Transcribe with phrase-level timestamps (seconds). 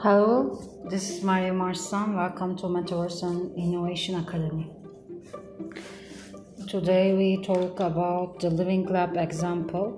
[0.00, 2.16] Hello, this is Maria Marslan.
[2.16, 4.70] Welcome to Metaverse Innovation Academy.
[6.68, 9.96] Today we talk about the Living Lab example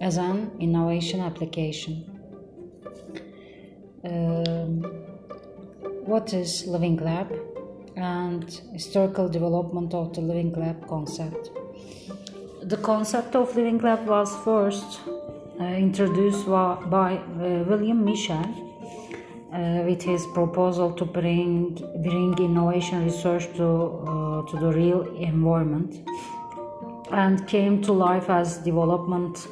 [0.00, 2.06] as an innovation application.
[4.02, 4.82] Um,
[6.06, 7.30] what is Living Lab
[7.96, 11.50] and historical development of the Living Lab concept?
[12.62, 15.00] The concept of Living Lab was first
[15.60, 18.63] uh, introduced by uh, William Mitchell
[19.54, 26.08] uh, with his proposal to bring bring innovation research to uh, to the real environment
[27.12, 29.46] and came to life as development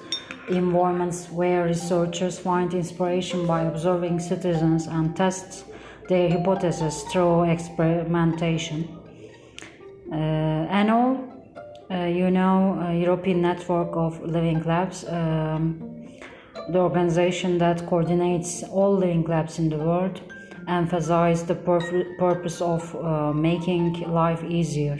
[0.48, 5.64] environments where researchers find inspiration by observing citizens and test
[6.08, 8.88] their hypotheses through experimentation.
[10.10, 10.14] Uh,
[10.78, 11.16] and all,
[11.90, 15.04] uh, you know, a European network of living labs.
[15.08, 16.01] Um,
[16.70, 20.20] the organization that coordinates all living labs in the world
[20.68, 24.98] emphasized the perf- purpose of uh, making life easier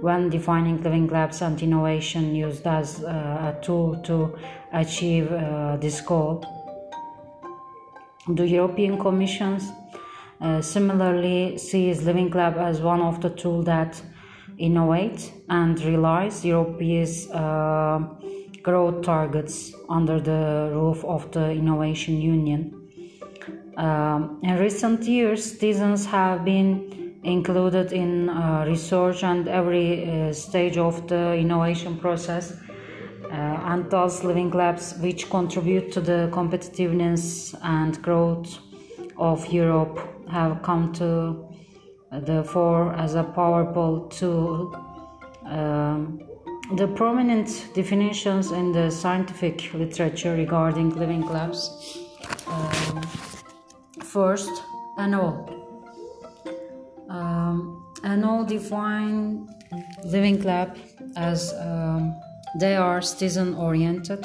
[0.00, 4.36] when defining living labs and innovation used as uh, a tool to
[4.72, 6.44] achieve uh, this goal.
[8.28, 9.60] The European Commission
[10.40, 14.00] uh, similarly sees Living Lab as one of the tools that
[14.58, 18.00] innovate and realize Europe's uh,
[18.62, 22.76] growth targets under the roof of the Innovation Union.
[23.76, 30.76] Um, in recent years, citizens have been included in uh, research and every uh, stage
[30.76, 38.02] of the innovation process, uh, and thus living labs which contribute to the competitiveness and
[38.02, 38.58] growth
[39.16, 39.98] of Europe
[40.30, 41.46] have come to
[42.22, 44.74] the fore as a powerful tool.
[45.46, 46.20] Um,
[46.76, 51.98] the prominent definitions in the scientific literature regarding living labs
[52.46, 53.02] um,
[54.04, 54.50] first,
[54.98, 55.46] NO.
[57.08, 59.48] Um, NO define
[60.04, 60.78] living lab
[61.16, 62.14] as um,
[62.58, 64.24] they are citizen oriented,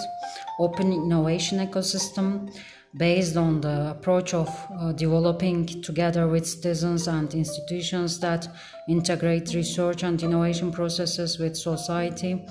[0.60, 2.56] open innovation ecosystem
[2.98, 8.48] based on the approach of uh, developing together with citizens and institutions that
[8.88, 12.42] integrate research and innovation processes with society,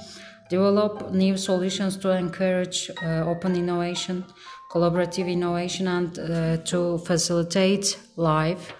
[0.50, 4.24] develop new solutions to encourage uh, open innovation,
[4.70, 8.72] collaborative innovation, and uh, to facilitate life.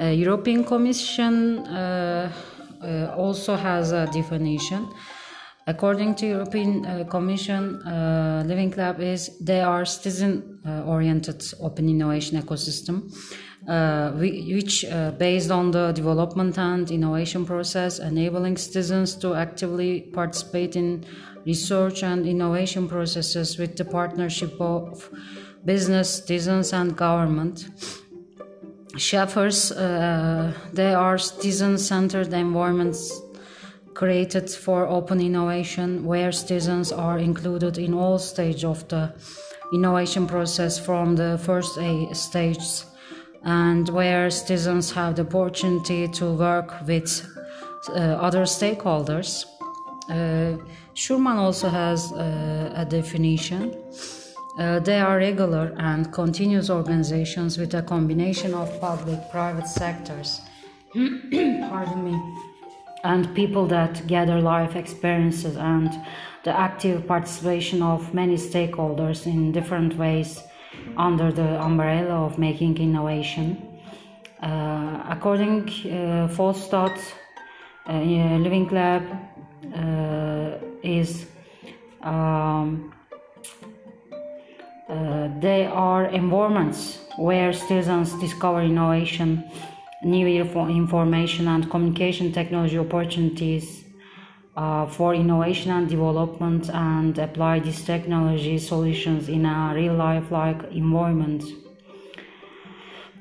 [0.00, 2.32] Uh, European Commission uh,
[2.82, 4.88] uh, also has a definition
[5.70, 12.96] According to European uh, Commission, uh, Living Lab is they are citizen-oriented open innovation ecosystem,
[13.68, 20.74] uh, which uh, based on the development and innovation process, enabling citizens to actively participate
[20.74, 21.04] in
[21.46, 25.08] research and innovation processes with the partnership of
[25.64, 27.68] business, citizens, and government.
[28.96, 33.29] Schaffers, uh, they are citizen-centered environments
[33.94, 39.12] created for open innovation where citizens are included in all stages of the
[39.72, 41.78] innovation process from the first
[42.12, 42.84] stage
[43.42, 47.26] and where citizens have the opportunity to work with
[47.88, 49.44] uh, other stakeholders.
[50.10, 50.58] Uh,
[50.94, 53.74] Schuurman also has uh, a definition.
[54.58, 60.40] Uh, they are regular and continuous organizations with a combination of public private sectors.
[60.92, 62.49] Pardon me
[63.04, 65.90] and people that gather life experiences and
[66.44, 70.42] the active participation of many stakeholders in different ways
[70.96, 73.56] under the umbrella of making innovation.
[74.42, 76.96] Uh, according uh, Folstad,
[77.88, 79.02] uh, Living Lab
[79.74, 81.26] uh, is
[82.02, 82.94] um,
[84.88, 89.44] uh, they are environments where students discover innovation
[90.02, 93.84] new information and communication technology opportunities
[94.56, 100.62] uh, for innovation and development and apply these technology solutions in a real life like
[100.72, 101.44] environment.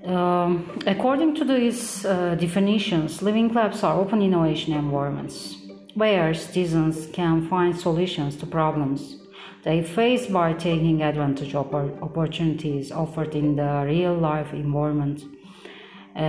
[0.06, 5.58] Um, according to these uh, definitions, living labs are open innovation environments
[5.94, 9.20] where citizens can find solutions to problems
[9.64, 15.24] they face by taking advantage of opportunities offered in the real life environment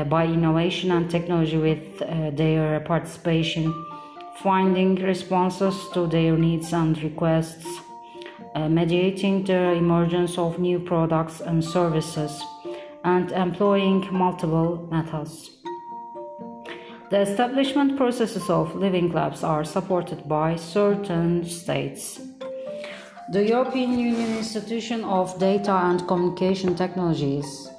[0.05, 3.75] by innovation and technology with uh, their participation,
[4.43, 7.67] finding responses to their needs and requests,
[8.55, 12.41] uh, mediating the emergence of new products and services,
[13.05, 15.51] and employing multiple methods.
[17.11, 22.21] The establishment processes of living labs are supported by certain states.
[23.33, 27.71] The European Union Institution of Data and Communication Technologies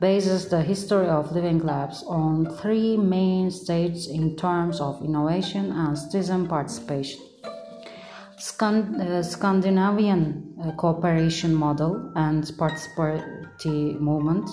[0.00, 5.98] bases the history of living labs on three main stages in terms of innovation and
[5.98, 7.20] citizen participation.
[8.38, 14.48] Scand- uh, Scandinavian uh, cooperation model and participatory movement,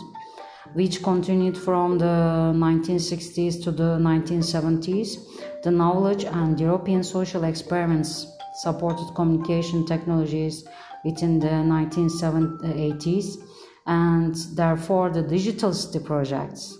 [0.74, 5.18] which continued from the 1960s to the 1970s,
[5.64, 8.26] the knowledge and European social experiments
[8.56, 10.66] supported communication technologies
[11.04, 13.38] within the 1980s
[13.86, 16.78] and therefore the digital city projects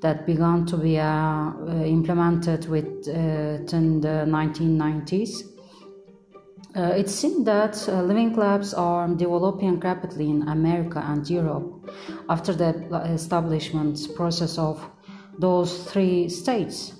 [0.00, 2.70] that began to be uh, uh, implemented uh,
[4.00, 5.42] the 1990s.
[6.76, 11.90] Uh, it seems that uh, living labs are developing rapidly in America and Europe
[12.28, 12.68] after the
[13.12, 14.80] establishment process of
[15.38, 16.92] those three states.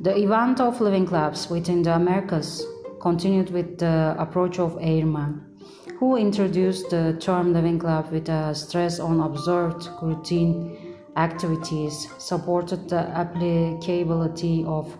[0.00, 2.64] The event of living labs within the Americas
[3.00, 5.55] continued with the approach of Ehrman,
[5.98, 13.00] who introduced the term living lab with a stress on observed routine activities, supported the
[13.22, 14.94] applicability of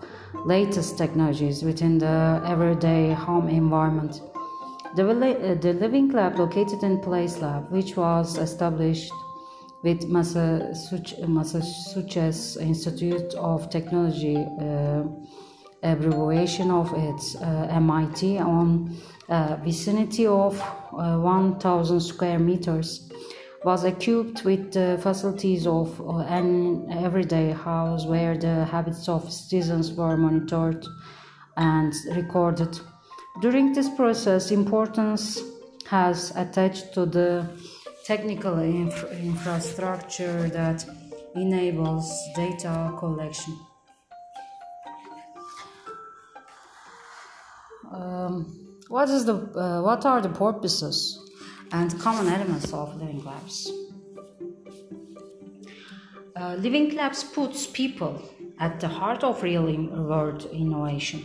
[0.46, 4.22] latest technologies within the everyday home environment.
[4.94, 9.12] The, the Living Lab located in Place Lab, which was established
[9.82, 10.96] with Massachusetts
[12.56, 15.02] Institute of Technology, uh,
[15.82, 18.96] abbreviation of its uh, MIT, on
[19.28, 20.60] a vicinity of
[20.92, 23.10] uh, 1000 square meters
[23.64, 29.92] was equipped with the facilities of uh, an everyday house where the habits of citizens
[29.92, 30.86] were monitored
[31.56, 32.78] and recorded.
[33.40, 35.40] During this process, importance
[35.88, 37.48] has attached to the
[38.04, 40.84] technical infra- infrastructure that
[41.34, 43.58] enables data collection.
[47.92, 51.22] Um, what is the uh, what are the purposes?
[51.72, 53.70] And common elements of living labs?
[56.36, 58.22] Uh, living labs puts people
[58.60, 61.22] at the heart of real world innovation.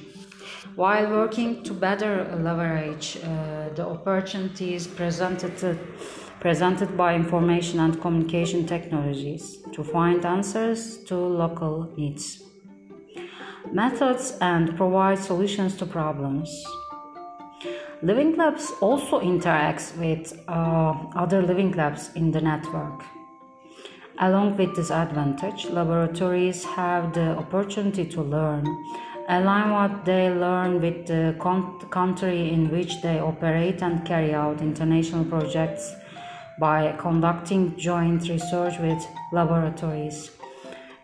[0.75, 5.79] While working to better leverage uh, the opportunities presented
[6.39, 12.41] presented by information and communication technologies to find answers to local needs.
[13.71, 16.49] Methods and provide solutions to problems
[18.03, 23.03] Living Labs also interacts with uh, other living labs in the network.
[24.17, 28.65] Along with this advantage, laboratories have the opportunity to learn,
[29.29, 31.35] align what they learn with the
[31.91, 35.93] country in which they operate, and carry out international projects
[36.59, 40.31] by conducting joint research with laboratories.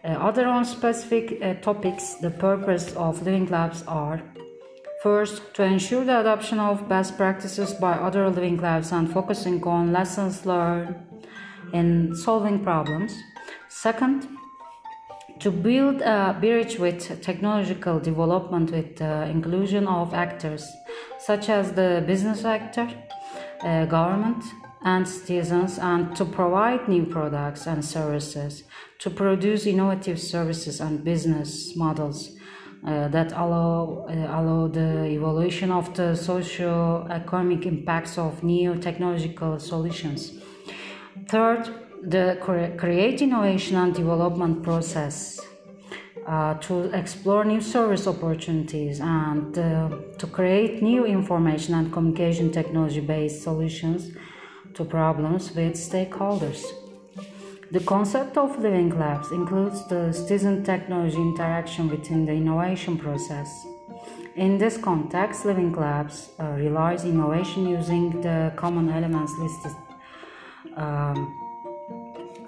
[0.03, 4.19] Uh, other on specific uh, topics, the purpose of living labs are
[5.07, 9.93] First, to ensure the adoption of best practices by other living labs and focusing on
[9.93, 10.95] lessons learned
[11.71, 13.13] in solving problems.
[13.69, 14.27] Second,
[15.39, 20.63] to build a bridge with technological development with the inclusion of actors
[21.19, 22.89] such as the business sector,
[23.61, 24.43] uh, government,
[24.83, 28.65] and citizens, and to provide new products and services,
[28.99, 32.36] to produce innovative services and business models
[32.85, 40.33] uh, that allow uh, allow the evaluation of the socio-economic impacts of new technological solutions.
[41.27, 41.69] Third,
[42.03, 42.37] the
[42.77, 45.39] create innovation and development process
[46.27, 52.99] uh, to explore new service opportunities and uh, to create new information and communication technology
[52.99, 54.11] based solutions
[54.73, 56.63] to problems with stakeholders.
[57.69, 63.67] The concept of living labs includes the citizen technology interaction within the innovation process.
[64.37, 69.75] In this context, living labs uh, relies innovation using the common elements listed.
[70.77, 71.17] Um,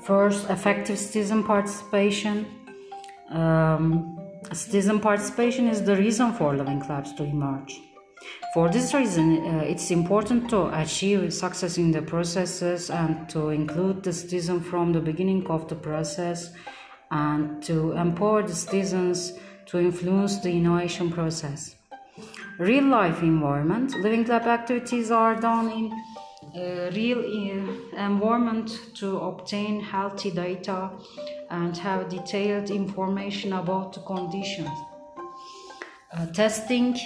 [0.01, 2.45] first, effective citizen participation.
[3.29, 4.19] Um,
[4.53, 7.88] citizen participation is the reason for living labs to emerge.
[8.51, 14.01] For this reason, uh, it's important to achieve success in the processes and to include
[14.01, 16.49] the citizen from the beginning of the process
[17.11, 19.33] and to empower the citizens
[19.67, 21.75] to influence the innovation process.
[22.57, 25.93] Real life environment living lab activities are done in
[26.55, 30.89] a real uh, environment to obtain healthy data
[31.51, 34.69] and have detailed information about the conditions.
[36.11, 36.97] Uh, testing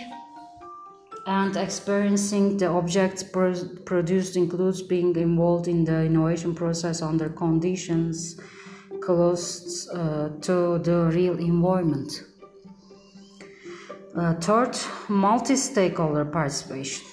[1.25, 8.39] and experiencing the objects pro- produced includes being involved in the innovation process under conditions
[9.01, 12.24] close uh, to the real environment.
[14.15, 14.77] Uh, third,
[15.10, 17.03] multi stakeholder participation.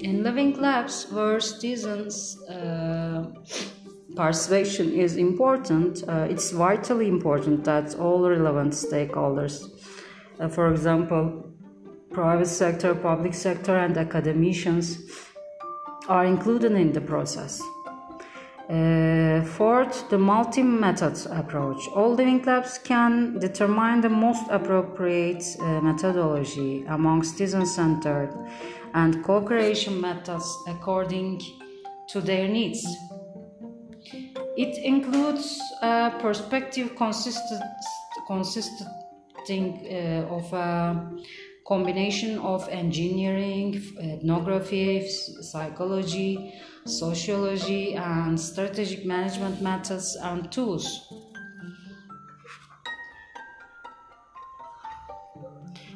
[0.00, 3.26] In living labs, where citizens uh,
[4.16, 9.70] persuasion is important, uh, it's vitally important that all relevant stakeholders,
[10.40, 11.47] uh, for example,
[12.18, 14.98] private sector, public sector, and academicians,
[16.08, 17.62] are included in the process.
[18.68, 21.80] Uh, fourth, the multi methods approach.
[21.94, 28.30] All living labs can determine the most appropriate uh, methodology among citizen centered
[28.94, 31.40] and co creation methods according
[32.08, 32.84] to their needs.
[34.56, 37.62] It includes a perspective consistent,
[38.26, 41.08] consisting uh, of a
[41.68, 46.54] combination of engineering, ethnography, psychology,
[46.86, 51.12] sociology, and strategic management methods and tools.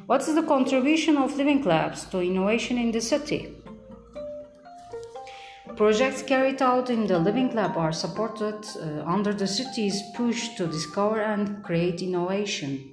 [0.05, 3.55] What is the contribution of living labs to innovation in the city?
[5.75, 10.67] Projects carried out in the Living Lab are supported uh, under the city's push to
[10.67, 12.92] discover and create innovation.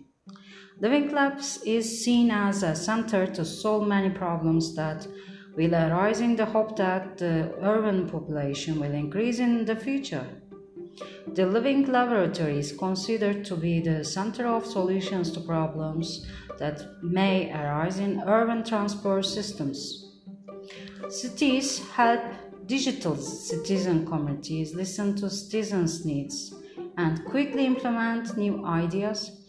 [0.81, 5.07] Living Labs is seen as a center to solve many problems that
[5.55, 10.27] will arise in the hope that the urban population will increase in the future.
[11.35, 16.27] The Living Laboratory is considered to be the center of solutions to problems
[16.59, 20.15] that may arise in urban transport systems.
[21.11, 22.23] Cities help
[22.65, 26.55] digital citizen communities listen to citizens' needs
[26.97, 29.40] and quickly implement new ideas,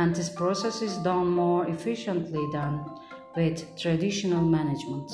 [0.00, 2.82] and this process is done more efficiently than
[3.36, 5.10] with traditional management.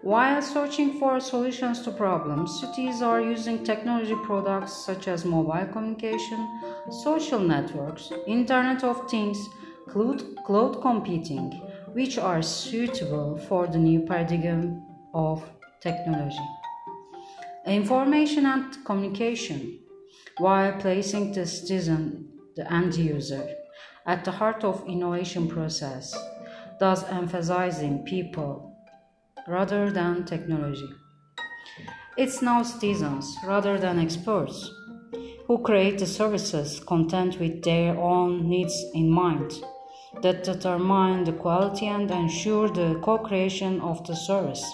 [0.00, 6.40] While searching for solutions to problems, cities are using technology products such as mobile communication,
[7.02, 9.38] social networks, Internet of Things,
[9.90, 11.50] cloud, computing,
[11.92, 15.44] which are suitable for the new paradigm of
[15.82, 16.48] technology.
[17.66, 19.80] Information and communication,
[20.38, 23.46] while placing the citizen, the end user,
[24.06, 26.16] at the heart of innovation process,
[26.78, 28.76] thus emphasizing people
[29.48, 30.88] rather than technology.
[32.16, 34.70] It's now citizens rather than experts
[35.46, 39.52] who create the services content with their own needs in mind
[40.22, 44.64] that determine the quality and ensure the co-creation of the service.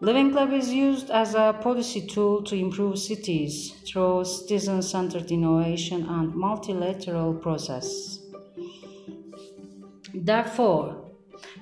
[0.00, 6.34] Living Lab is used as a policy tool to improve cities through citizen-centered innovation and
[6.34, 8.15] multilateral process.
[10.14, 11.06] Therefore,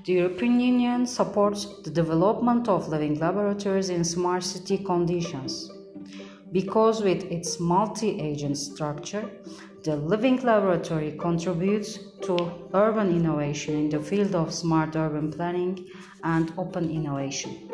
[0.05, 5.71] the European Union supports the development of living laboratories in smart city conditions.
[6.53, 9.29] Because with its multi-agent structure,
[9.83, 12.37] the Living Laboratory contributes to
[12.73, 15.87] urban innovation in the field of smart urban planning
[16.23, 17.71] and open innovation.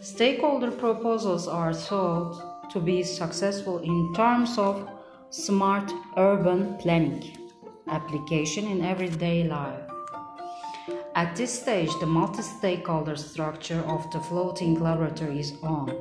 [0.00, 4.88] Stakeholder proposals are thought to be successful in terms of
[5.30, 7.47] smart urban planning
[7.90, 9.80] application in everyday life.
[11.14, 15.92] At this stage, the multi stakeholder structure of the floating laboratory is on.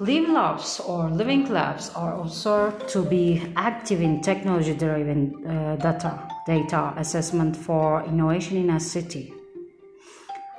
[0.00, 6.28] Live labs or living labs are observed to be active in technology driven uh, data,
[6.46, 9.32] data assessment for innovation in a city.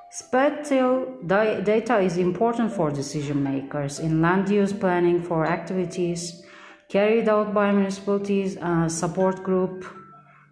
[0.09, 6.44] Spatial data is important for decision makers in land use planning for activities
[6.89, 9.85] carried out by municipalities, uh, support group,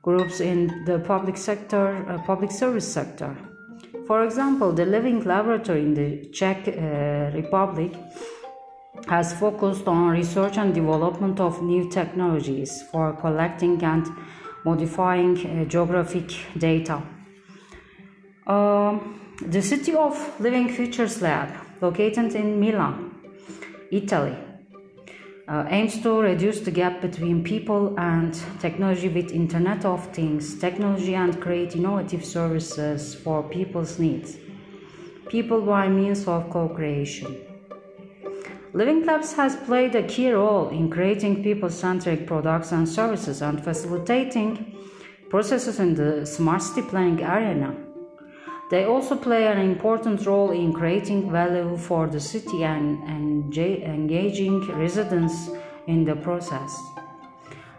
[0.01, 3.35] groups in the public sector, uh, public service sector.
[4.07, 7.93] For example, the Living Laboratory in the Czech uh, Republic
[9.07, 14.07] has focused on research and development of new technologies for collecting and
[14.65, 17.01] modifying uh, geographic data.
[18.47, 21.49] Um, the City of Living Futures Lab,
[21.81, 23.11] located in Milan,
[23.91, 24.35] Italy,
[25.53, 31.13] uh, aims to reduce the gap between people and technology with Internet of Things technology
[31.13, 34.38] and create innovative services for people's needs.
[35.29, 37.38] People by means of co-creation.
[38.74, 44.75] Living Labs has played a key role in creating people-centric products and services and facilitating
[45.29, 47.75] processes in the smart city planning arena.
[48.70, 54.62] They also play an important role in creating value for the city and, and engaging
[54.72, 55.50] residents
[55.88, 56.75] in the process.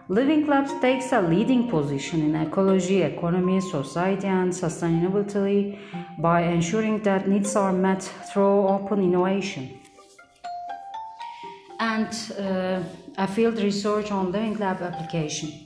[0.09, 5.79] Living Labs takes a leading position in ecology, economy, society, and sustainability
[6.19, 9.81] by ensuring that needs are met through open innovation.
[11.81, 12.83] And uh,
[13.17, 15.64] a field research on Living Lab application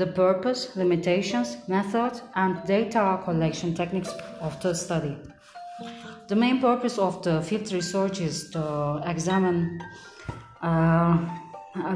[0.00, 5.14] the purpose, limitations, method, and data collection techniques of the study.
[6.28, 9.78] The main purpose of the field research is to examine
[10.62, 11.18] uh,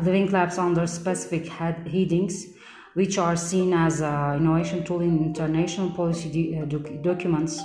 [0.03, 2.45] living labs under specific head- headings,
[2.93, 7.59] which are seen as an innovation tool in international policy uh, doc- documents,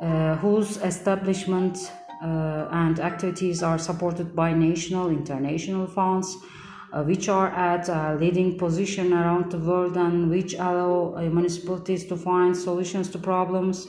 [0.00, 1.92] uh, whose establishment
[2.22, 6.63] uh, and activities are supported by national, international funds, uh,
[7.02, 12.16] which are at a leading position around the world and which allow uh, municipalities to
[12.16, 13.88] find solutions to problems,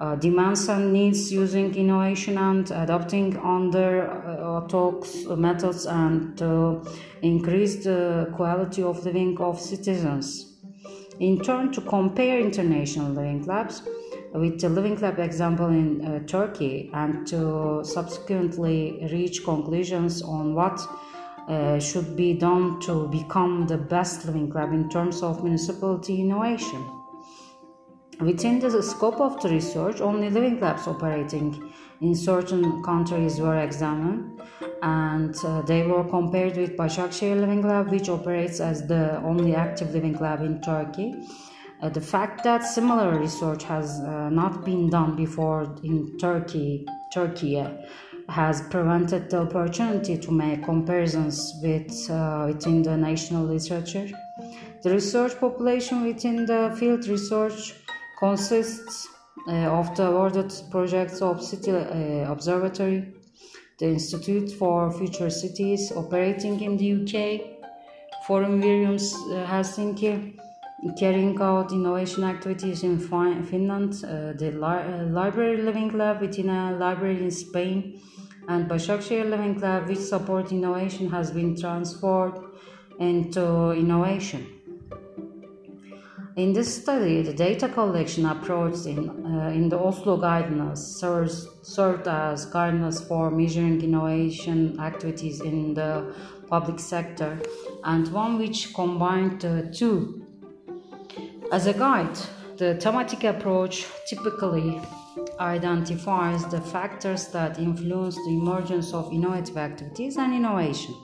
[0.00, 6.82] uh, demands and needs using innovation and adopting under uh, talks methods and to
[7.22, 10.50] increase the quality of living of citizens.
[11.20, 13.82] In turn, to compare international living labs
[14.34, 20.84] with the living lab example in uh, Turkey and to subsequently reach conclusions on what
[21.48, 26.84] uh, should be done to become the best living lab in terms of municipality innovation.
[28.20, 34.40] Within the scope of the research, only living labs operating in certain countries were examined,
[34.82, 39.92] and uh, they were compared with Başakşehir Living Lab, which operates as the only active
[39.92, 41.14] living lab in Turkey.
[41.82, 47.56] Uh, the fact that similar research has uh, not been done before in Turkey, Turkey
[48.28, 54.08] has prevented the opportunity to make comparisons with uh, within the national literature.
[54.82, 57.74] The research population within the field research
[58.18, 59.08] consists
[59.48, 63.12] uh, of the awarded projects of City uh, Observatory,
[63.78, 67.40] the Institute for Future Cities operating in the UK,
[68.26, 70.38] Forum Virium uh, Helsinki,
[70.98, 76.48] carrying out innovation activities in Fin- Finland, uh, the li- uh, Library Living Lab within
[76.48, 78.00] a library in Spain,
[78.48, 82.38] and by Başakşehir Living Lab, which support innovation, has been transformed
[82.98, 84.40] into innovation.
[86.36, 92.08] In this study, the data collection approach in, uh, in the Oslo guidance serves, served
[92.08, 96.12] as guidance for measuring innovation activities in the
[96.48, 97.38] public sector
[97.84, 100.26] and one which combined the two.
[101.52, 102.18] As a guide,
[102.56, 104.80] the thematic approach typically
[105.40, 110.94] identifies the factors that influence the emergence of innovative activities and innovation.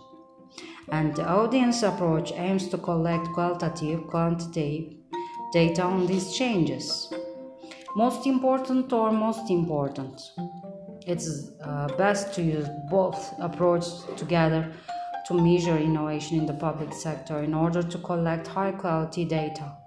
[0.91, 4.95] And the audience approach aims to collect qualitative, quantitative
[5.53, 7.13] data on these changes.
[7.97, 10.21] Most important or most important,
[11.07, 14.73] it's uh, best to use both approaches together
[15.27, 19.80] to measure innovation in the public sector in order to collect high quality data.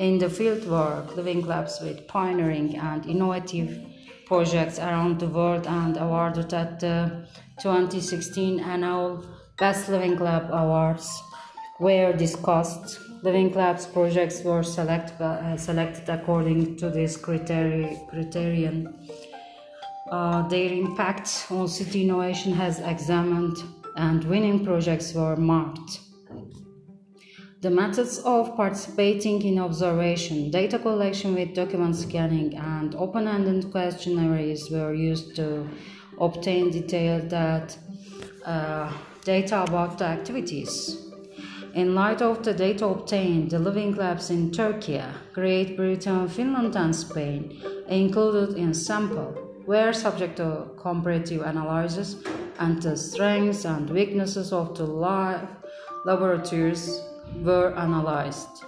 [0.00, 3.78] In the fieldwork, living labs with pioneering and innovative
[4.24, 7.26] projects around the world and awarded at the
[7.60, 9.22] 2016 annual
[9.58, 11.22] Best Living Lab Awards
[11.80, 19.06] were discussed Living Labs projects were select, uh, selected according to this criteria, criterion.
[20.10, 23.58] Uh, their impact on city innovation has examined
[23.96, 26.00] and winning projects were marked.
[27.62, 34.70] The methods of participating in observation, data collection with document scanning, and open ended questionnaires
[34.70, 35.68] were used to
[36.18, 38.90] obtain detailed uh,
[39.26, 41.04] data about the activities.
[41.74, 45.02] In light of the data obtained, the living labs in Turkey,
[45.34, 49.34] Great Britain, Finland, and Spain, included in sample,
[49.66, 52.16] were subject to comparative analysis,
[52.58, 55.46] and the strengths and weaknesses of the live
[56.06, 57.02] laboratories
[57.36, 58.64] were analyzed.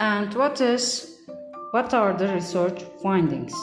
[0.00, 1.16] And what is
[1.70, 3.54] what are the research findings?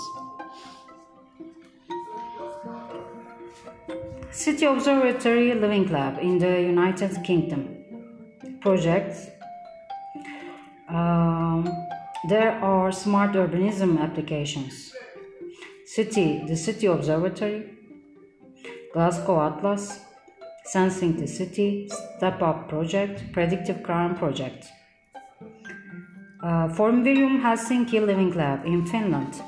[4.32, 7.62] City Observatory Living Lab in the United Kingdom.
[8.62, 9.28] Projects.
[10.90, 11.70] Um,
[12.28, 14.94] there are smart urbanism applications.
[15.86, 17.78] City, the City Observatory,
[18.94, 20.00] Glasgow Atlas,
[20.66, 24.68] Sensing the City, Step Up Project, Predictive Crime Project.
[26.42, 29.42] Uh, Forum Virium Helsinki Living Lab in Finland.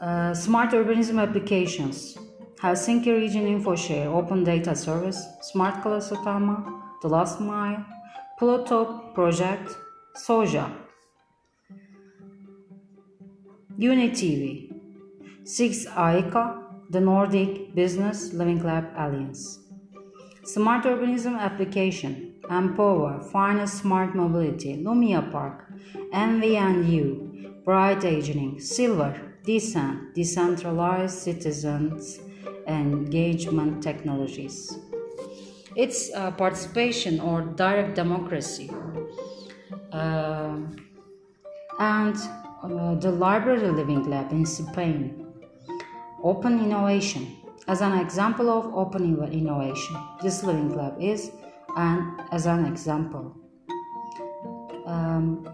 [0.00, 2.16] Uh, smart urbanism applications.
[2.62, 7.84] Helsinki Region InfoShare Open Data Service, Smart Kalasatama, The Last Mile,
[8.40, 9.70] Plotop Project,
[10.16, 10.70] Soja.
[13.78, 14.72] UniTV,
[15.44, 19.60] 6Aika, the Nordic Business Living Lab Alliance.
[20.44, 25.70] Smart Urbanism Application, Empower, Finest Smart Mobility, Lumia Park,
[26.12, 32.20] MV&U, Bright Aging, Silver, Decent, Decentralized Citizens
[32.66, 34.78] Engagement Technologies.
[35.76, 38.70] It's uh, participation or direct democracy.
[39.92, 40.56] Uh,
[41.78, 42.16] and
[42.62, 45.27] uh, the Library Living Lab in Spain.
[46.22, 47.36] Open innovation.
[47.68, 51.30] As an example of open innovation, this Living Lab is
[51.76, 53.36] and as an example.
[54.86, 55.44] Um,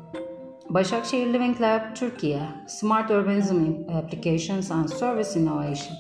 [0.71, 5.97] Başakşehir Living Lab Turkey Smart Urbanism Applications and Service Innovation.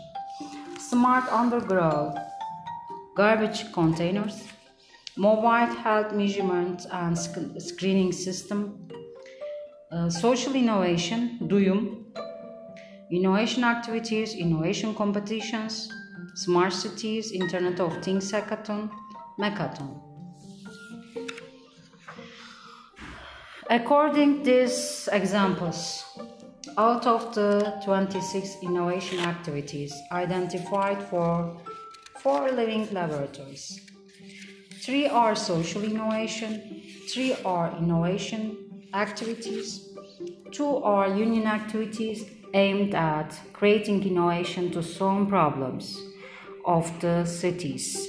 [0.78, 2.18] Smart Underground.
[3.16, 4.44] Garbage Containers.
[5.16, 7.18] Mobile Health Measurement and
[7.58, 8.88] Screening System.
[9.92, 12.03] Uh, Social Innovation Duyum
[13.10, 15.92] Innovation Activities Innovation Competitions
[16.34, 18.90] Smart Cities Internet of Things Hackathon
[19.38, 20.00] Mechathon
[23.68, 26.04] According these examples,
[26.76, 31.60] out of the 26 innovation activities identified for
[32.20, 33.80] four living laboratories,
[34.82, 39.94] three are social innovation, three are innovation activities,
[40.52, 46.00] two are union activities aimed at creating innovation to solve problems
[46.64, 48.08] of the cities.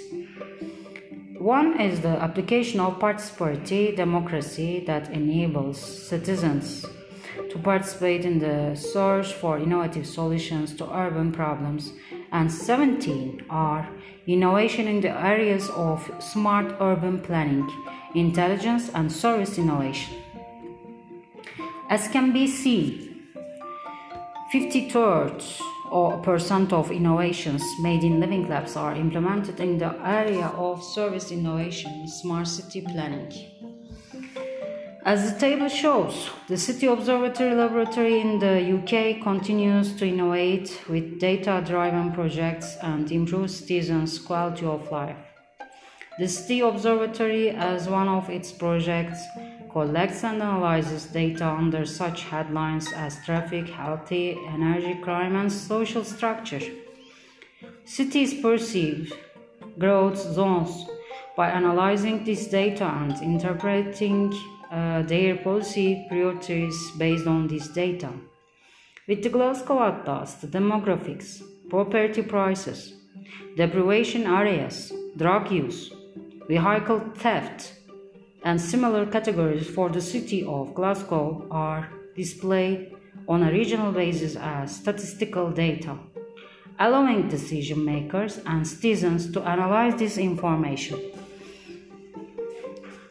[1.38, 6.86] One is the application of participatory democracy that enables citizens
[7.49, 11.93] to participate in the search for innovative solutions to urban problems,
[12.31, 13.88] and 17 are
[14.25, 17.69] innovation in the areas of smart urban planning,
[18.15, 20.15] intelligence, and service innovation.
[21.89, 23.04] As can be seen,
[24.55, 30.81] 53rd or percent of innovations made in living labs are implemented in the area of
[30.81, 33.29] service innovation, smart city planning.
[35.03, 41.19] As the table shows, the City Observatory Laboratory in the UK continues to innovate with
[41.19, 45.17] data driven projects and improve citizens' quality of life.
[46.17, 49.19] The City Observatory, as one of its projects,
[49.75, 56.61] collects and analyzes data under such headlines as traffic, healthy, energy, crime, and social structure.
[57.83, 59.11] Cities perceive
[59.77, 60.85] growth zones
[61.35, 64.33] by analyzing this data and interpreting
[64.71, 68.11] uh, their policy priorities based on this data.
[69.09, 72.93] With the Glasgow Atlas, the demographics, property prices,
[73.57, 75.91] deprivation areas, drug use,
[76.47, 77.74] vehicle theft,
[78.45, 82.95] and similar categories for the city of Glasgow are displayed
[83.27, 85.97] on a regional basis as statistical data,
[86.79, 90.99] allowing decision makers and citizens to analyze this information.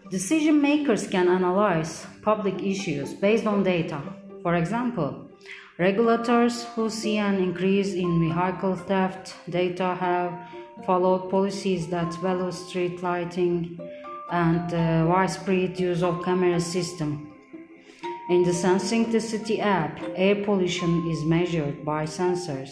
[0.08, 4.00] Decision makers can analyze public issues based on data.
[4.42, 5.28] For example,
[5.78, 10.32] regulators who see an increase in vehicle theft data have
[10.86, 13.80] followed policies that value street lighting
[14.30, 17.30] and uh, widespread use of camera system.
[18.30, 22.70] In the Sensing the City app, air pollution is measured by sensors,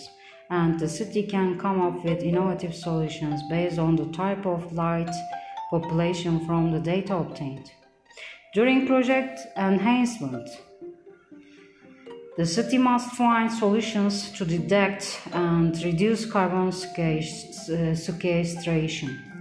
[0.48, 5.10] and the city can come up with innovative solutions based on the type of light
[5.70, 7.70] population from the data obtained.
[8.54, 10.48] During project enhancement,
[12.38, 19.31] the city must find solutions to detect and reduce carbon uh, sequestration.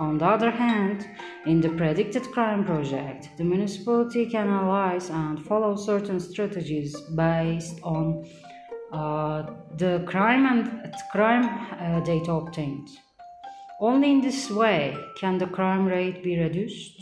[0.00, 1.08] On the other hand,
[1.46, 8.24] in the predicted crime project, the municipality can analyze and follow certain strategies based on
[8.92, 11.44] uh, the crime and crime
[11.78, 12.88] uh, data obtained.
[13.80, 17.00] Only in this way can the crime rate be reduced.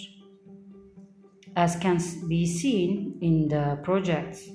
[1.56, 4.48] As can be seen in the projects,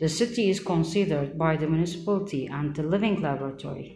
[0.00, 3.95] the city is considered by the municipality and the living laboratory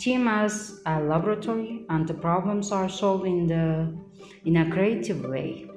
[0.00, 3.66] team as a laboratory and the problems are solved in the
[4.44, 5.68] in a creative way.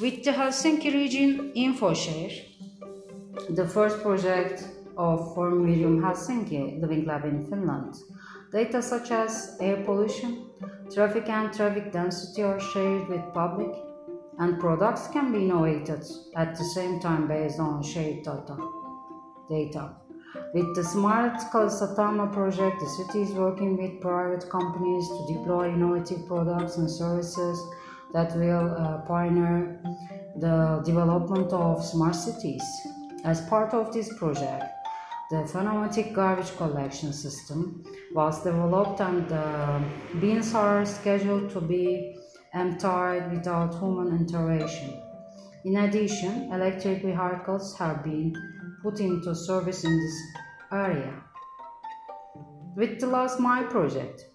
[0.00, 2.32] With the Helsinki region InfoShare,
[3.50, 7.94] the first project of Forum Virium Helsinki Living Lab in Finland,
[8.52, 10.50] data such as air pollution,
[10.94, 13.74] traffic and traffic density are shared with public
[14.38, 16.04] and products can be innovated
[16.36, 18.56] at the same time based on shared data.
[19.48, 20.05] data.
[20.54, 26.26] With the Smart Satama project, the city is working with private companies to deploy innovative
[26.26, 27.58] products and services
[28.12, 29.80] that will uh, pioneer
[30.36, 32.62] the development of smart cities.
[33.24, 34.64] As part of this project,
[35.30, 39.82] the pneumatic garbage collection system was developed and the
[40.20, 42.16] bins are scheduled to be
[42.54, 45.02] emptied without human intervention.
[45.64, 48.32] In addition, electric vehicles have been
[48.86, 50.16] put into service in this
[50.70, 51.12] area.
[52.76, 54.26] With the last mile project,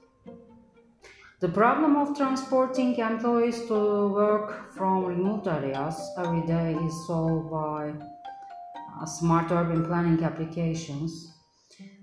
[1.42, 3.78] The problem of transporting employees to
[4.14, 11.12] work from remote areas every day is solved by uh, smart urban planning applications.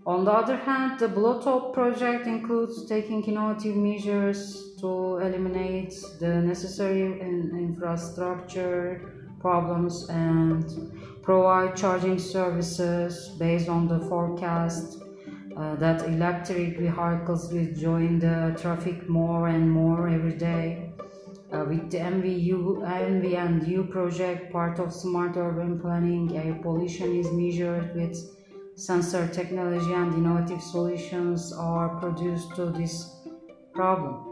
[0.04, 4.40] On the other hand, the Blotop project includes taking innovative measures
[4.80, 15.02] to eliminate the necessary in- infrastructure problems and provide charging services based on the forecast
[15.56, 20.92] uh, that electric vehicles will join the traffic more and more every day.
[21.52, 27.16] Uh, with the MVU, MV and U project, part of smart urban planning, air pollution
[27.16, 28.16] is measured with
[28.76, 33.16] sensor technology and innovative solutions are produced to this
[33.72, 34.24] problem.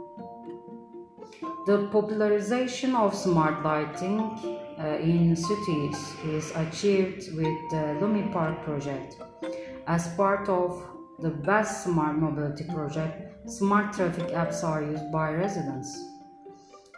[1.67, 9.17] The popularization of smart lighting Uh, in cities is achieved with the Lumi Park project.
[9.87, 10.85] As part of
[11.21, 15.99] the best smart mobility project, smart traffic apps are used by residents.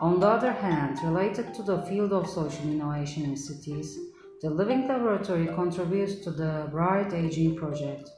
[0.00, 3.96] On the other hand, related to the field of social innovation in cities,
[4.42, 8.10] the Living Laboratory contributes to the Bright Aging project.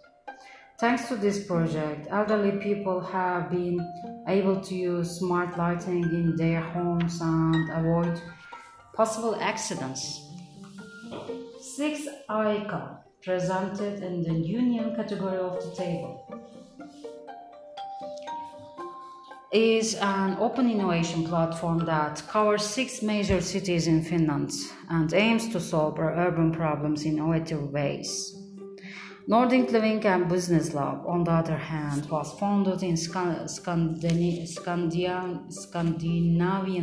[0.79, 3.79] Thanks to this project, elderly people have been
[4.27, 8.23] able to use smart lighting in their homes and avoid
[9.01, 10.03] possible accidents.
[11.75, 16.13] 6 ICA presented in the union category of the table
[19.53, 24.53] is an open innovation platform that covers six major cities in Finland
[24.91, 28.37] and aims to solve urban problems in innovative ways.
[29.27, 34.29] Nordic Living and Business Lab, on the other hand, was founded in Scandinavian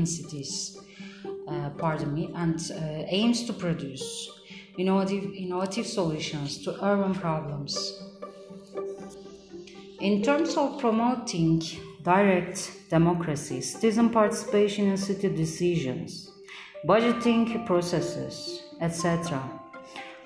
[0.06, 0.78] cities,
[1.48, 4.30] uh, pardon me, and uh, aims to produce
[4.78, 8.04] innovative, innovative solutions to urban problems.
[10.00, 11.62] In terms of promoting
[12.04, 16.32] direct democracy, citizen participation in city decisions,
[16.86, 19.42] budgeting processes, etc.,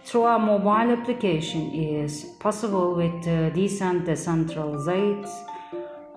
[0.03, 5.29] through a mobile application is possible with the decent decentralized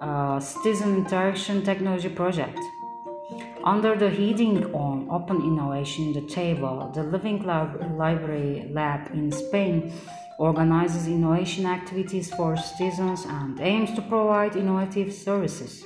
[0.00, 2.58] uh, citizen interaction technology project.
[3.66, 9.90] Under the heading on Open Innovation, the table, the Living Lab Library Lab in Spain
[10.38, 15.83] organizes innovation activities for citizens and aims to provide innovative services.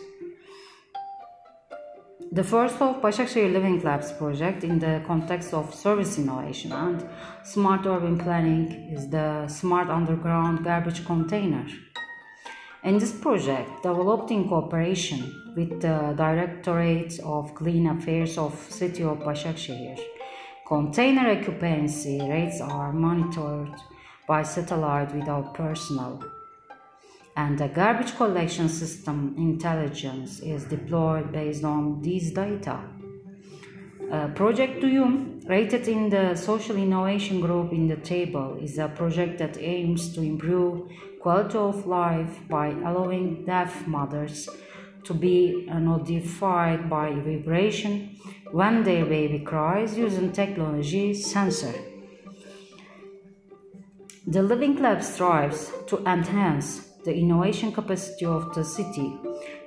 [2.33, 7.05] The first of Başakşehir Living Labs project in the context of service innovation and
[7.45, 11.65] smart urban planning is the smart underground garbage container.
[12.89, 19.19] In this project, developed in cooperation with the Directorate of Clean Affairs of City of
[19.19, 19.99] Başakşehir,
[20.67, 23.75] container occupancy rates are monitored
[24.27, 26.23] by satellite without personnel,
[27.37, 32.79] and the garbage collection system intelligence is deployed based on these data.
[34.11, 39.37] Uh, project Duyum, rated in the social innovation group in the table, is a project
[39.41, 40.89] that aims to improve
[41.21, 44.49] quality of life by allowing deaf mothers
[45.05, 48.17] to be notified by vibration
[48.53, 51.75] when their baby cries using technology sensor.
[54.27, 59.17] The Living Lab strives to enhance the innovation capacity of the city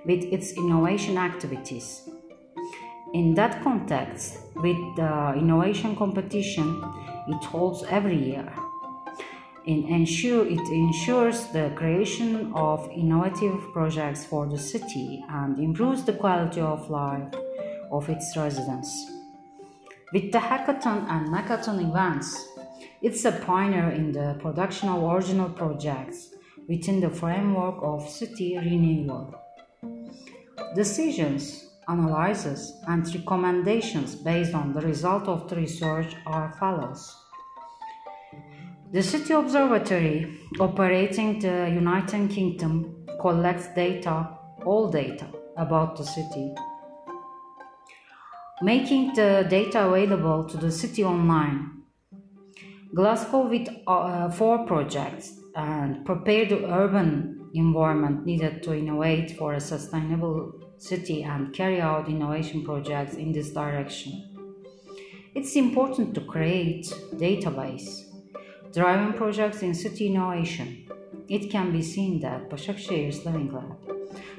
[0.06, 2.08] with its innovation activities.
[3.14, 6.84] In that context, with the innovation competition
[7.28, 8.54] it holds every year,
[9.66, 16.14] in ensure, it ensures the creation of innovative projects for the city and improves the
[16.14, 17.34] quality of life
[17.92, 18.90] of its residents.
[20.14, 22.48] With the hackathon and macathon events,
[23.02, 26.34] it's a pioneer in the production of original projects
[26.68, 29.36] within the framework of city renewal.
[30.76, 37.21] Decisions, analyses, and recommendations based on the result of the research are follows.
[38.94, 46.54] The City Observatory, operating the United Kingdom, collects data, all data, about the city,
[48.62, 51.84] making the data available to the city online.
[52.94, 59.62] Glasgow with uh, four projects and prepare the urban environment needed to innovate for a
[59.62, 64.22] sustainable city and carry out innovation projects in this direction.
[65.34, 68.11] It's important to create database
[68.74, 70.86] driving projects in city innovation.
[71.28, 73.78] It can be seen that Başakşehir's Living Lab,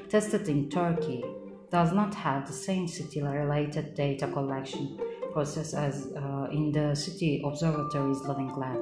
[0.09, 1.23] tested in Turkey,
[1.71, 4.99] does not have the same city-related data collection
[5.31, 8.79] process as uh, in the City Observatory's Living Lab.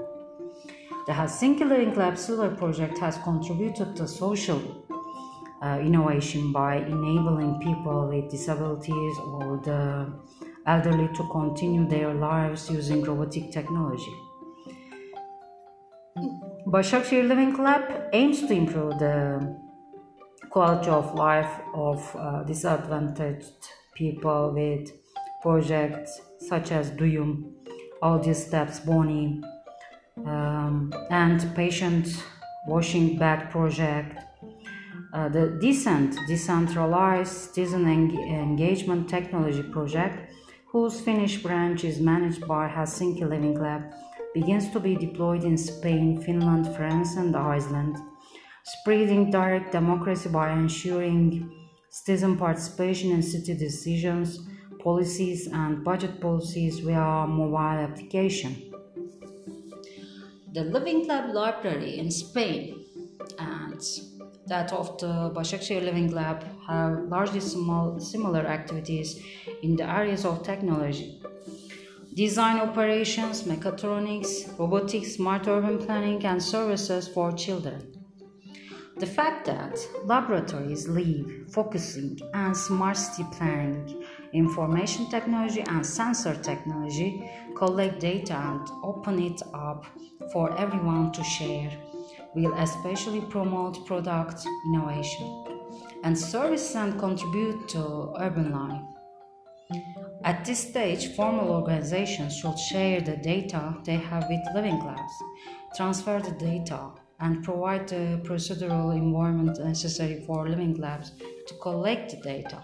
[1.08, 4.86] The Helsinki Living Lab solar project has contributed to social
[5.62, 10.12] uh, innovation by enabling people with disabilities or the
[10.66, 14.14] elderly to continue their lives using robotic technology.
[16.66, 19.40] Başakşehir Living Lab aims to improve the
[20.50, 24.92] quality of life of uh, disadvantaged people with
[25.42, 27.46] projects such as Duyum,
[28.02, 29.42] Audio Steps Boni,
[30.26, 32.08] um, and Patient
[32.68, 34.18] Washing Bag Project.
[35.14, 40.34] Uh, the Decent Decentralized Citizen Engagement Technology Project,
[40.72, 43.94] whose Finnish branch is managed by Helsinki Living Lab,
[44.34, 47.98] begins to be deployed in Spain, Finland, France, and Iceland,
[48.64, 51.52] spreading direct democracy by ensuring
[51.90, 54.40] citizen participation in city decisions,
[54.84, 58.56] policies, and budget policies via mobile application.
[60.54, 62.86] The Living Lab Library in Spain
[63.40, 63.82] and
[64.48, 67.40] that of the Başakşehir Living Lab have largely
[68.00, 69.20] similar activities
[69.64, 71.22] in the areas of technology,
[72.14, 77.92] design operations, mechatronics, robotics, smart urban planning, and services for children.
[78.98, 87.30] The fact that laboratories leave focusing on smart city planning, information technology, and sensor technology
[87.56, 89.86] collect data and open it up
[90.32, 91.72] for everyone to share
[92.36, 95.46] will especially promote product innovation
[96.04, 100.11] and service and contribute to urban life.
[100.24, 105.14] At this stage, formal organizations should share the data they have with living labs,
[105.76, 111.14] transfer the data, and provide the procedural environment necessary for living labs
[111.48, 112.62] to collect the data.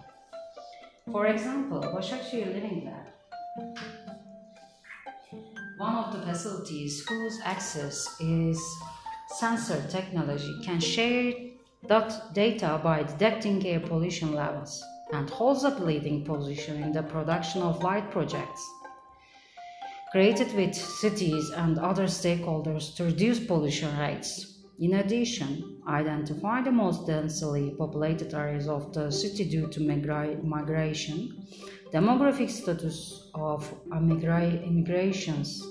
[1.11, 3.07] For example, Başakşehir Living Lab,
[5.79, 8.59] one of the facilities whose access is
[9.39, 11.33] sensor technology, can share
[11.87, 17.61] that data by detecting air pollution levels and holds a leading position in the production
[17.61, 18.61] of light projects.
[20.11, 24.59] Created with cities and other stakeholders to reduce pollution rates.
[24.79, 31.47] In addition, identify the most densely populated areas of the city due to migra- migration,
[31.91, 35.65] demographic status of immigra- immigrations,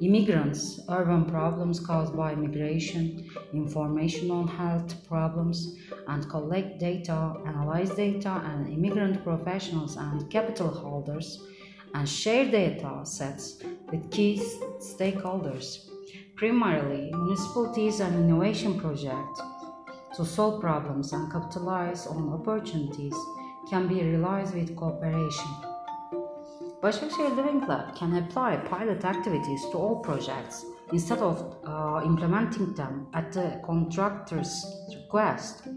[0.00, 5.76] immigrants, urban problems caused by migration, information on health problems,
[6.08, 11.46] and collect data, analyze data, and immigrant professionals and capital holders,
[11.94, 14.42] and share data sets with key
[14.78, 15.88] stakeholders
[16.36, 19.40] primarily municipalities and innovation projects
[20.16, 23.14] to solve problems and capitalize on opportunities
[23.70, 25.73] can be realized with cooperation.
[26.84, 33.06] Başakşehir Living Lab can apply pilot activities to all projects instead of uh, implementing them
[33.14, 35.68] at the contractor's request.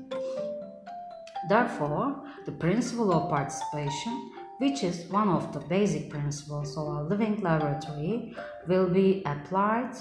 [1.49, 2.15] Therefore,
[2.45, 8.35] the principle of participation, which is one of the basic principles of a living laboratory,
[8.67, 9.91] will be applied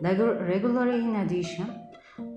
[0.00, 1.78] regularly in addition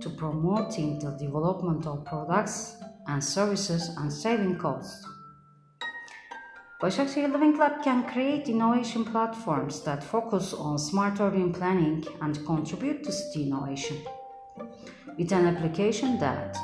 [0.01, 2.75] to promoting the development of products
[3.07, 5.16] and services and saving costs.
[6.81, 13.03] Başakşehir Living Lab can create innovation platforms that focus on smart urban planning and contribute
[13.03, 13.97] to city innovation.
[15.17, 16.57] With an application that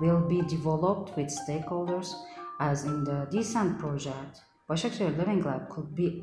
[0.00, 2.12] will be developed with stakeholders,
[2.60, 6.22] as in the D-CENT project, Başakşehir Living Lab could be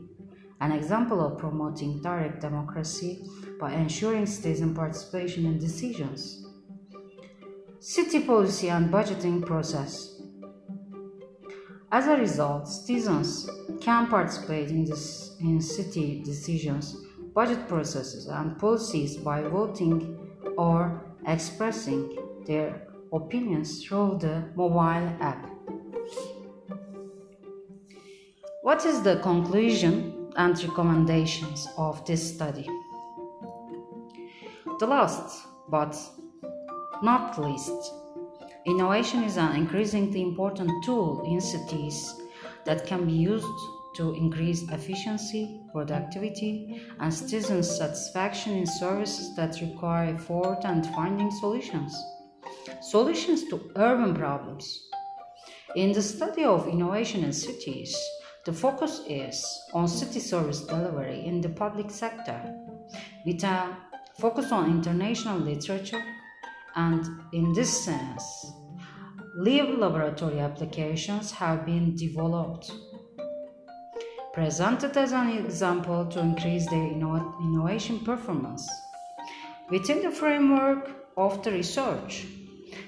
[0.60, 3.20] an example of promoting direct democracy
[3.60, 6.46] by ensuring citizen participation in decisions.
[7.80, 10.15] City policy and budgeting process.
[11.92, 16.96] As a result, citizens can participate in, this, in city decisions,
[17.34, 20.18] budget processes, and policies by voting
[20.58, 25.50] or expressing their opinions through the mobile app.
[28.62, 32.68] What is the conclusion and recommendations of this study?
[34.80, 35.96] The last, but
[37.04, 37.94] not least,
[38.66, 42.16] innovation is an increasingly important tool in cities
[42.66, 43.46] that can be used
[43.96, 51.96] to increase efficiency, productivity, and citizen satisfaction in services that require effort and finding solutions.
[52.82, 54.80] Solutions to urban problems.
[55.76, 57.98] In the study of innovation in cities,
[58.46, 62.40] the focus is on city service delivery in the public sector
[63.26, 63.76] with a
[64.20, 66.04] focus on international literature,
[66.76, 68.52] and in this sense,
[69.38, 72.72] live laboratory applications have been developed.
[74.34, 78.70] Presented as an example to increase their inno- innovation performance.
[79.70, 82.26] Within the framework of the research,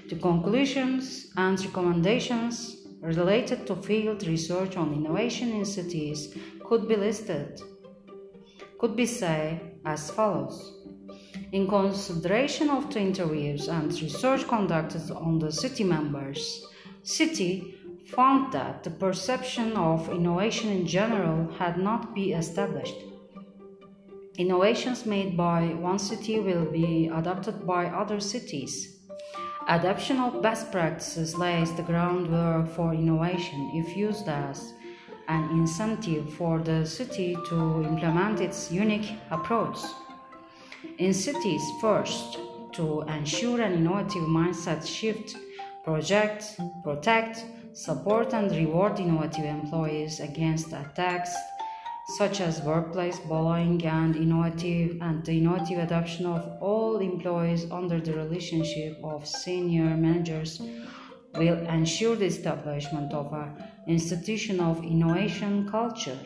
[0.09, 6.33] The conclusions and recommendations related to field research on innovation in cities
[6.63, 7.61] could be listed,
[8.79, 10.76] could be said as follows.
[11.51, 16.65] In consideration of the interviews and research conducted on the city members,
[17.03, 17.75] city
[18.07, 22.95] found that the perception of innovation in general had not been established.
[24.37, 28.99] Innovations made by one city will be adopted by other cities.
[29.67, 34.73] Adoption of best practices lays the groundwork for innovation if used as
[35.27, 39.79] an incentive for the city to implement its unique approach.
[40.97, 42.39] In cities, first,
[42.73, 45.37] to ensure an innovative mindset shift,
[45.83, 51.35] project, protect, support, and reward innovative employees against attacks
[52.17, 58.13] such as workplace bullying and innovative and the innovative adoption of all employees under the
[58.13, 60.59] relationship of senior managers
[61.35, 63.55] will ensure the establishment of an
[63.87, 66.17] institution of innovation culture.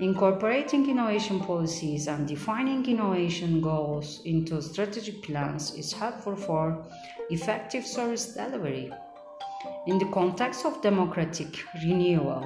[0.00, 6.84] Incorporating innovation policies and defining innovation goals into strategic plans is helpful for
[7.30, 8.92] effective service delivery.
[9.86, 12.44] In the context of democratic renewal,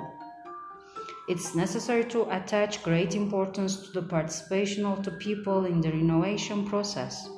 [1.27, 6.67] it's necessary to attach great importance to the participation of the people in the renovation
[6.69, 7.31] process.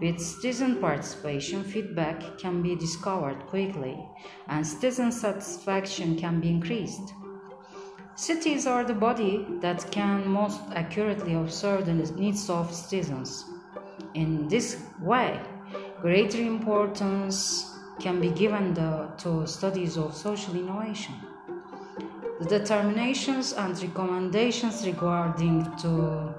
[0.00, 3.96] With citizen participation, feedback can be discovered quickly
[4.48, 7.12] and citizen satisfaction can be increased.
[8.16, 13.44] Cities are the body that can most accurately observe the needs of citizens.
[14.14, 15.38] In this way,
[16.00, 21.14] greater importance can be given the, to studies of social innovation.
[22.40, 26.34] The determinations and recommendations regarding to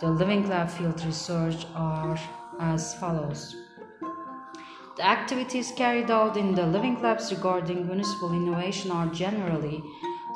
[0.00, 2.18] the Living Lab field research are
[2.58, 3.54] as follows.
[4.96, 9.84] The activities carried out in the Living Labs regarding municipal innovation are generally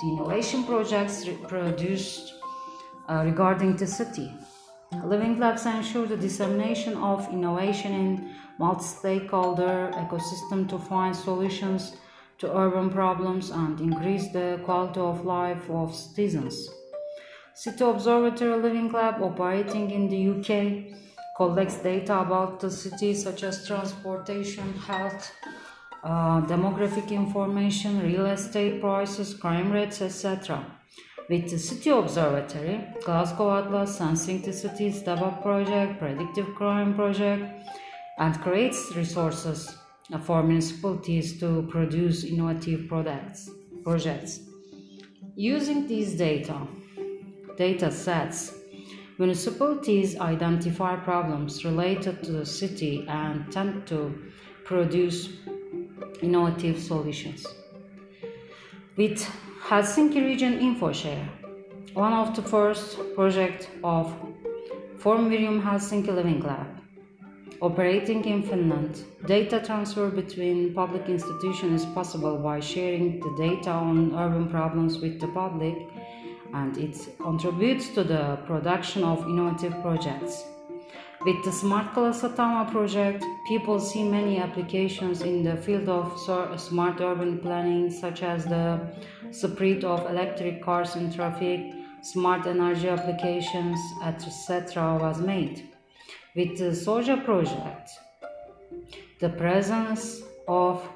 [0.00, 2.34] the innovation projects produced
[3.08, 4.32] uh, regarding the city.
[5.04, 11.96] Living Labs ensure the dissemination of innovation in multi-stakeholder ecosystem to find solutions
[12.38, 16.68] to urban problems and increase the quality of life of citizens.
[17.54, 20.98] City Observatory Living Lab operating in the UK
[21.36, 25.32] collects data about the city such as transportation, health,
[26.04, 30.64] uh, demographic information, real estate prices, crime rates, etc.
[31.28, 37.44] With the City Observatory, Glasgow Atlas, Sensing the Cities, DABAC project, Predictive Crime project,
[38.18, 39.76] and creates resources
[40.22, 43.50] for municipalities to produce innovative products
[43.82, 44.40] projects.
[45.36, 46.66] Using these data,
[47.56, 48.54] data sets,
[49.18, 53.98] municipalities identify problems related to the city and tend to
[54.64, 55.28] produce
[56.22, 57.46] innovative solutions.
[58.96, 59.18] With
[59.62, 61.28] Helsinki Region InfoShare,
[61.94, 64.14] one of the first projects of
[64.98, 66.76] Forum Virium Helsinki Living Lab,
[67.62, 74.14] Operating in Finland, data transfer between public institutions is possible by sharing the data on
[74.14, 75.74] urban problems with the public
[76.52, 80.44] and it contributes to the production of innovative projects.
[81.26, 86.16] With the Smart Satama project, people see many applications in the field of
[86.60, 88.80] smart urban planning, such as the
[89.32, 94.98] spread of electric cars in traffic, smart energy applications, etc.
[95.00, 95.68] was made
[96.36, 97.90] with the Sohjoa project,
[99.18, 100.88] the presence of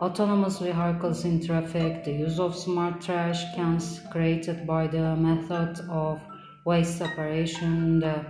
[0.00, 6.22] autonomous vehicles in traffic, the use of smart trash cans created by the method of
[6.64, 8.24] waste separation, the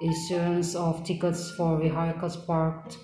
[0.00, 2.98] issuance of tickets for vehicles parked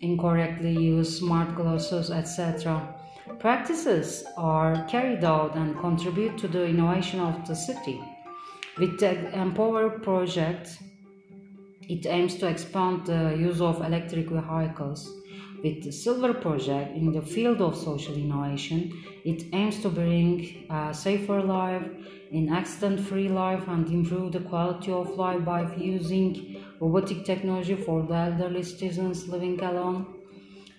[0.00, 2.94] incorrectly, use smart glasses, etc.
[3.38, 8.00] Practices are carried out and contribute to the innovation of the city.
[8.78, 10.78] With the Empower project,
[11.88, 15.19] it aims to expand the use of electric vehicles.
[15.62, 18.92] With the Silver Project in the field of social innovation,
[19.24, 21.86] it aims to bring a safer life,
[22.32, 28.14] an accident-free life, and improve the quality of life by using robotic technology for the
[28.14, 30.06] elderly citizens living alone.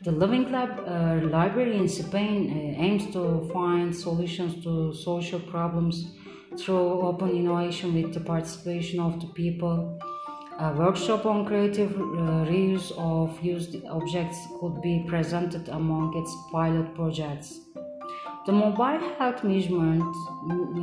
[0.03, 6.15] The Living Lab uh, library in Spain uh, aims to find solutions to social problems
[6.57, 9.99] through open innovation with the participation of the people.
[10.61, 16.93] A workshop on creative uh, reuse of used objects could be presented among its pilot
[16.93, 17.59] projects.
[18.45, 20.15] The Mobile Health Measurement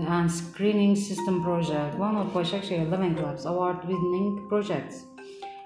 [0.09, 5.05] and Screening System project, one of Başakşehir Living Lab's award-winning projects,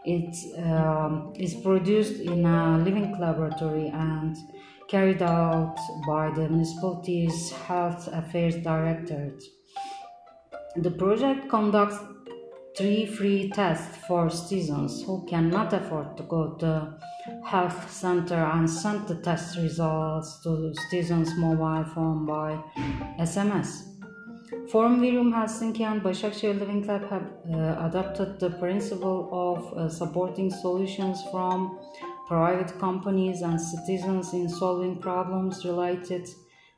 [0.05, 4.37] It um, is produced in a living laboratory and
[4.89, 9.43] carried out by the municipality's Health Affairs Directorate.
[10.77, 11.99] The project conducts
[12.77, 16.95] three free tests for citizens who cannot afford to go to
[17.45, 22.59] health center and send the test results to citizens' mobile phone by
[23.21, 23.93] SMS.
[24.71, 30.51] Forum Virium Helsinki and Başakşehir Living Lab have uh, adopted the principle of uh, supporting
[30.51, 31.79] solutions from
[32.29, 36.27] private companies and citizens in solving problems related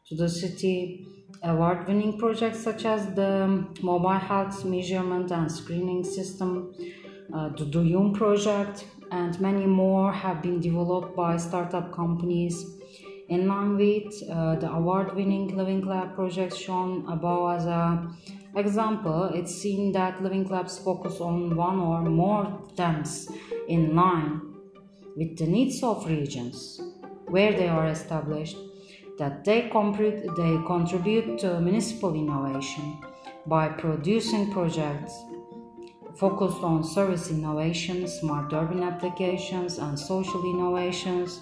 [0.09, 1.07] to the city
[1.43, 6.75] award winning projects such as the mobile health measurement and screening system,
[7.35, 12.65] uh, the Duyum project, and many more have been developed by startup companies.
[13.29, 18.15] In line with uh, the award winning Living Lab projects shown above as an
[18.55, 23.29] example, it's seen that Living Labs focus on one or more themes
[23.69, 24.41] in line
[25.17, 26.81] with the needs of regions
[27.29, 28.57] where they are established
[29.19, 32.99] that they, they contribute to municipal innovation
[33.47, 35.15] by producing projects
[36.17, 41.41] focused on service innovation, smart urban applications, and social innovations,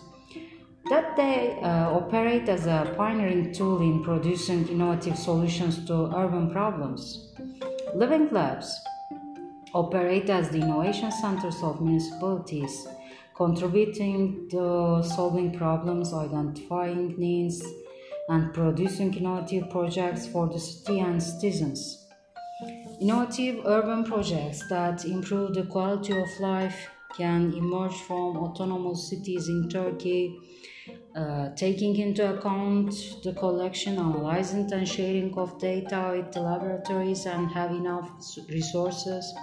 [0.88, 7.32] that they uh, operate as a pioneering tool in producing innovative solutions to urban problems.
[7.94, 8.74] Living Labs
[9.74, 12.86] operate as the innovation centers of municipalities
[13.36, 17.64] contributing to solving problems, identifying needs,
[18.28, 22.06] and producing innovative projects for the city and citizens.
[23.00, 29.68] Innovative urban projects that improve the quality of life can emerge from autonomous cities in
[29.68, 30.38] Turkey,
[31.14, 37.50] uh, taking into account the collection, analyzing, and sharing of data with the laboratories and
[37.50, 38.08] have enough
[38.48, 39.34] resources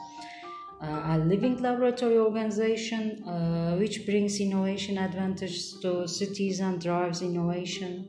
[0.81, 8.07] a living laboratory organization uh, which brings innovation advantages to cities and drives innovation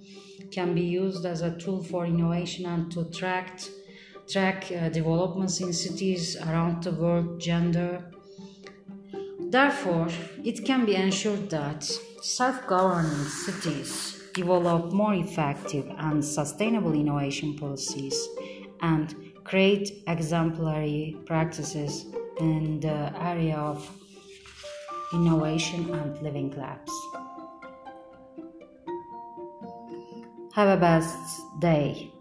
[0.52, 3.60] can be used as a tool for innovation and to track
[4.28, 8.04] track uh, developments in cities around the world gender.
[9.40, 10.06] Therefore
[10.44, 11.82] it can be ensured that
[12.22, 18.28] self-governing cities develop more effective and sustainable innovation policies
[18.80, 22.06] and create exemplary practices
[22.40, 23.88] in the area of
[25.12, 26.92] innovation and living labs.
[30.54, 31.16] Have a best
[31.60, 32.12] day.